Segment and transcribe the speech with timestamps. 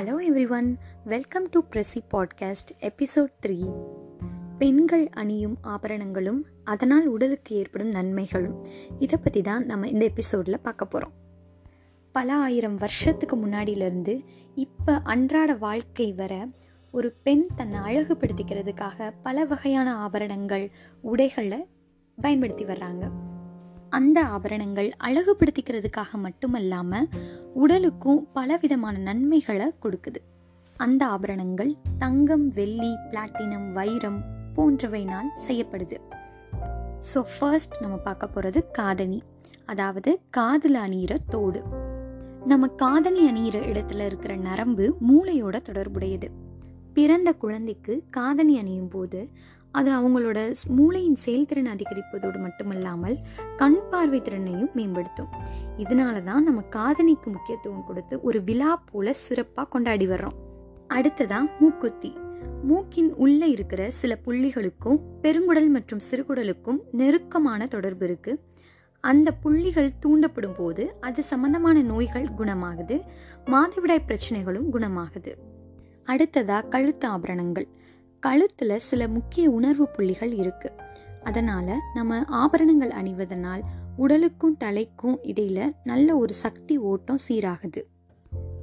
[0.00, 3.86] Hello everyone welcome to பிரசி podcast episode three
[4.58, 8.64] பெண்கள் அணியும் ஆபரணங்களும் அதனால் உடலுக்கு ஏற்படும் நன்மைகளும்.
[8.98, 11.14] இதை பற்றி தான் நம்ம இந்த எபிசோடில் பார்க்க போகிறோம்
[12.12, 14.20] பல ஆயிரம் வருஷத்துக்கு முன்னாடியிலேருந்து
[14.54, 16.46] இப்போ அன்றாட வாழ்க்கை வர
[16.90, 20.70] ஒரு பெண் தன்னை அழகுபடுத்திக்கிறதுக்காக பல வகையான ஆபரணங்கள்
[21.00, 21.66] உடைகளை
[22.16, 23.28] பயன்படுத்தி வர்றாங்க.
[23.90, 27.08] அந்த ஆபரணங்கள் அழகுபடுத்திக்கிறதுக்காக மட்டுமல்லாமல்
[27.54, 30.20] உடலுக்கும் பலவிதமான நன்மைகளை கொடுக்குது.
[30.76, 34.20] அந்த ஆபரணங்கள் தங்கம் வெள்ளி பிளாட்டினம் வைரம்
[34.56, 35.98] போன்றவைனால் செய்யப்படுது.
[37.14, 39.22] ஸோ ஃபர்ஸ்ட் நம்ம பார்க்க போகிறது காதணி.
[39.66, 41.62] அதாவது காதில் அணிகிற தோடு.
[42.46, 46.30] நம்ம காதணி அணிகிற இடத்துல இருக்கிற நரம்பு மூளையோட தொடர்புடையது.
[46.94, 49.28] பிறந்த குழந்தைக்கு காதணி அணியும் போது
[49.72, 53.18] அது அவங்களோட மூளையின் செயல்திறன் அதிகரிப்பதோடு மட்டுமல்லாமல்
[53.56, 55.28] கண் பார்வை திறனையும் மேம்படுத்தும்.
[55.76, 60.38] இதனால தான் நம்ம காதணிக்கு முக்கியத்துவம் கொடுத்து ஒரு விழா போல சிறப்பாக கொண்டாடி வர்றோம்.
[60.88, 62.16] அடுத்ததாக மூக்குத்தி.
[62.62, 68.44] மூக்கின் உள்ளே இருக்கிற சில புள்ளிகளுக்கும் பெருங்குடல் மற்றும் சிறுகுடலுக்கும் நெருக்கமான தொடர்பு இருக்கு.
[69.00, 73.00] அந்த புள்ளிகள் தூண்டப்படும் போது அது சம்பந்தமான நோய்கள் குணமாகுது
[73.46, 75.32] மாதவிடாய் பிரச்சனைகளும் குணமாகுது.
[76.06, 77.68] அடுத்ததா கழுத்து ஆபரணங்கள்.
[78.20, 80.72] கழுத்தில் சில முக்கிய உணர்வு புள்ளிகள் இருக்கு.
[81.22, 83.60] அதனால நம்ம ஆபரணங்கள் அணிவதனால்
[83.96, 87.82] உடலுக்கும் தலைக்கும் இடையில நல்ல ஒரு சக்தி ஓட்டம் சீராகுது.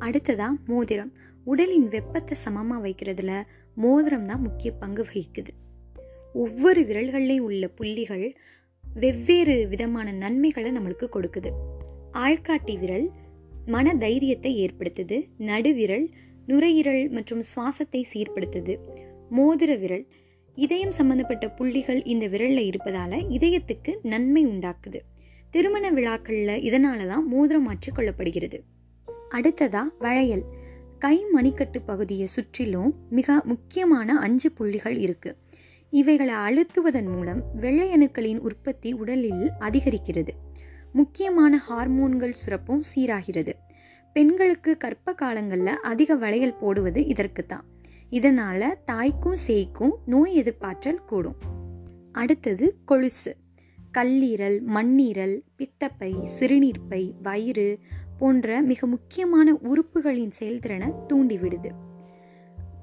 [0.00, 1.12] அடுத்ததா மோதிரம்.
[1.44, 3.42] உடலின் வெப்பத்தை சமமாக வைக்கிறதுல
[3.74, 5.48] மோதிரம் தான் முக்கிய பங்கு வகிக்குது.
[6.32, 8.36] ஒவ்வொரு விரல்கள்லையும் உள்ள புள்ளிகள்
[8.94, 11.50] வெவ்வேறு விதமான நன்மைகளை நம்மளுக்கு கொடுக்குது.
[12.12, 13.10] ஆள்காட்டி விரல்
[13.66, 15.28] மன தைரியத்தை ஏற்படுத்துது.
[15.38, 16.10] நடுவிரல்
[16.46, 18.78] நுரையீரல் மற்றும் சுவாசத்தை சீர்படுத்துது.
[19.36, 20.06] மோதிர விரல்.
[20.54, 25.00] இதயம் சம்பந்தப்பட்ட புள்ளிகள் இந்த விரலில் இருப்பதால இதயத்துக்கு நன்மை உண்டாக்குது.
[25.50, 28.60] திருமண விழாக்களில் இதனால தான் மோதிரம் மாற்றிக் கொள்ளப்படுகிறது.
[29.30, 30.44] அடுத்ததா வளையல்.
[30.98, 35.36] கை மணிக்கட்டு பகுதியை சுற்றிலும் மிக முக்கியமான அஞ்சு புள்ளிகள் இருக்கு.
[35.90, 40.28] இவைகளை அழுத்துவதன் மூலம் வெள்ளையணுக்களின் உற்பத்தி உடலில் அதிகரிக்கிறது.
[40.92, 43.52] முக்கியமான ஹார்மோன்கள் சுரப்பும் சீராகிறது.
[44.12, 47.64] பெண்களுக்கு கற்ப காலங்களில் அதிக வளையல் போடுவது இதற்கு தான்
[48.14, 51.36] இதனால தாய்க்கும் சேய்க்கும் நோய் எதிர்ப்பாற்றல் கூடும்.
[52.12, 53.36] அடுத்தது கொலுசு.
[53.98, 57.78] கல்லீரல் மண்ணீரல் பித்தப்பை சிறுநீர்ப்பை வயிறு
[58.18, 61.70] போன்ற மிக முக்கியமான உறுப்புகளின் செயல்திறனை தூண்டிவிடுது.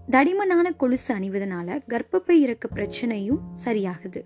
[0.09, 4.21] தடிமனான கொலுசு அணிவதனால கர்ப்பப்பை இறக்க பிரச்சனையும் சரியாகுது.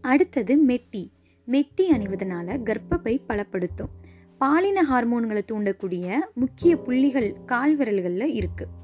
[0.00, 1.10] அடுத்தது மெட்டி.
[1.46, 3.92] மெட்டி அணிவதனால கர்ப்பப்பை பலப்படுத்தும்.
[4.38, 8.80] பாலின ஹார்மோன்களை தூண்டக்கூடிய முக்கிய புள்ளிகள் கால்விரல்களில் இருக்குது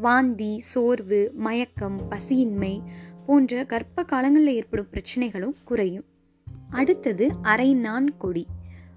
[0.00, 2.80] வாந்தி சோர்வு மயக்கம் பசியின்மை
[3.26, 6.04] போன்ற கர்ப்ப காலங்களில் ஏற்படும் பிரச்சனைகளும் குறையும்.
[6.70, 8.46] அடுத்தது அரைநான் கொடி.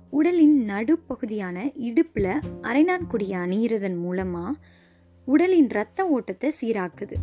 [0.09, 4.57] உடலின் நடுப்பகுதியான இடுப்பில் அரைநான் கொடியை அணியிறதன் மூலமாக
[5.25, 7.13] உடலின் இரத்த ஓட்டத்தை சீராக்குது.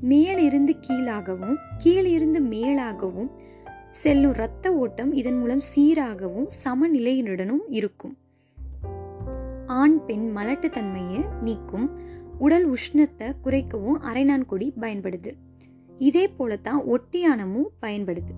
[0.00, 3.30] மேலிருந்து கீழாகவும் கீழிருந்து மேலாகவும்
[3.90, 8.16] செல்லும் இரத்த ஓட்டம் இதன் மூலம் சீராகவும் சமநிலையுடனும் இருக்கும்.
[9.66, 15.32] ஆண் பெண் மலட்டுத்தன்மையை நீக்கும் உடல் உஷ்ணத்தை குறைக்கவும் அரைநான் கொடி பயன்படுது.
[15.98, 18.34] இதே போலத்தான் ஒட்டியானமும் பயன்படுது.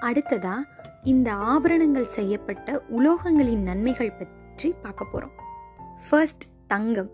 [0.00, 0.54] அடுத்ததா
[1.02, 5.42] இந்த ஆபரணங்கள் செய்யப்பட்ட உலோகங்களின் நன்மைகள் பற்றி பார்க்க போறோம்.
[6.10, 7.10] ஃபர்ஸ்ட் தங்கம்.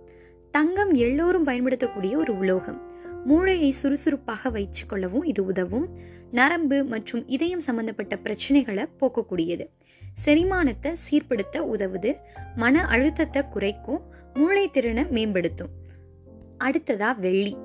[0.50, 2.80] தங்கம் எல்லோரும் பயன்படுத்தக்கூடிய ஒரு உலோகம்.
[3.24, 5.88] மூளையை சுறுசுறுப்பாக வைத்துக்கொள்ளவும் இது உதவும்.
[6.30, 9.64] நரம்பு மற்றும் இதயம் சம்பந்தப்பட்ட பிரச்சனைகளை போக்கக்கூடியது.
[10.24, 12.10] செரிமானத்தை சீர்படுத்த உதவுது
[12.56, 14.00] மன அழுத்தத்தை குறைக்கும்
[14.34, 15.72] மூளை திறனை மேம்படுத்தும்.
[16.58, 17.56] அடுத்ததா வெள்ளி.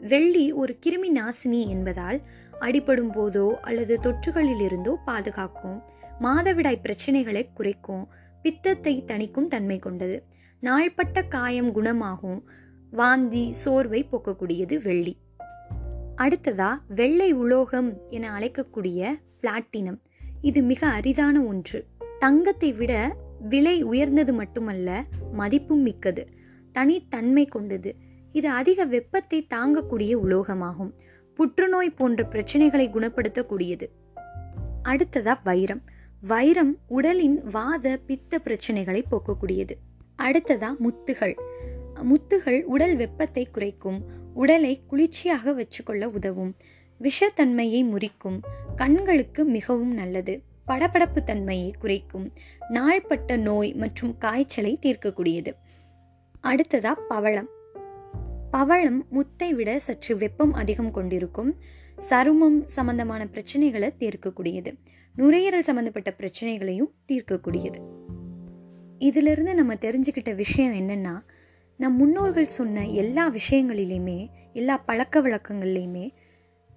[0.00, 2.20] வெள்ளி ஒரு கிருமி நாசினி என்பதால்
[2.60, 5.78] அடிபடும் போதோ அல்லது தொற்றுகளிலிருந்தோ பாதுகாக்கும்
[6.20, 8.04] மாதவிடாய் பிரச்சனைகளை குறைக்கும்
[8.42, 10.22] பித்தத்தை தணிக்கும் தன்மை கொண்டது.
[10.60, 12.40] நாள்பட்ட காயம் குணமாகும்
[12.90, 15.16] வாந்தி சோர்வை போக்கக்கூடியது வெள்ளி.
[16.22, 19.98] அடுத்ததா வெள்ளை உலோகம் என அழைக்கக்கூடிய பிளாட்டினம்.
[20.40, 21.84] இது மிக அரிதான ஒன்று.
[22.18, 26.28] தங்கத்தை விட விலை உயர்ந்தது மட்டுமல்ல மதிப்பும் மிக்கது.
[26.72, 27.94] தனித்தன்மை கொண்டது.
[28.32, 30.92] இது அதிக வெப்பத்தை தாங்கக்கூடிய உலோகமாகும்.
[31.34, 33.86] புற்றுநோய் போன்ற பிரச்சனைகளை குணப்படுத்தக்கூடியது.
[34.84, 35.82] அடுத்ததா வைரம்.
[36.20, 39.70] வைரம் உடலின் வாத பித்த பிரச்சனைகளை போக்கக்கூடியது.
[40.22, 41.34] அடுத்ததா முத்துகள்.
[41.94, 44.20] முத்துகள் உடல் வெப்பத்தை குறைக்கும்.
[44.34, 46.56] உடலை குளிர்ச்சியாக வச்சுக்கொள்ள உதவும்.
[47.02, 48.40] விஷத்தன்மையை முறிக்கும்.
[48.76, 50.42] கண்களுக்கு மிகவும் நல்லது.
[50.66, 52.32] படபடப்பு தன்மையை குறைக்கும்.
[52.68, 55.52] நாள்பட்ட நோய் மற்றும் காய்ச்சலை தீர்க்கக்கூடியது.
[56.42, 57.48] அடுத்ததா பவளம்.
[58.50, 61.56] பவளம் முத்தை விட சற்று வெப்பம் அதிகம் கொண்டிருக்கும்.
[62.10, 64.74] சருமம் சம்பந்தமான பிரச்சனைகளை தீர்க்கக்கூடியது.
[65.14, 67.80] நுரையீரல் சம்பந்தப்பட்ட பிரச்சனைகளையும் தீர்க்கக்கூடியது.
[68.98, 71.22] இதிலிருந்து நம்ம தெரிஞ்சுக்கிட்ட விஷயம் என்னன்னா
[71.76, 76.14] நம் முன்னோர்கள் சொன்ன எல்லா விஷயங்களிலையுமே எல்லா பழக்க வழக்கங்கள்லையுமே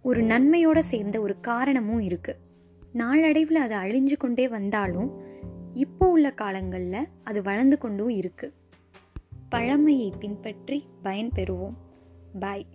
[0.01, 2.38] ஒரு நன்மையோடு சேர்ந்த ஒரு காரணமும் இருக்குது
[2.92, 5.21] நாளடைவில் அது அழிஞ்சு கொண்டே வந்தாலும்
[5.74, 8.53] இப்போ உள்ள காலங்களில் அது வளர்ந்து கொண்டும் இருக்குது
[9.50, 11.74] பழமையை பின்பற்றி பயன்பெறுவோம்.
[12.39, 12.65] பாய்.